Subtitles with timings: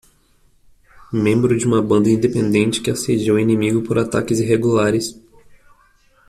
[1.13, 5.15] Membro de uma banda independente que assedia o inimigo por ataques irregulares.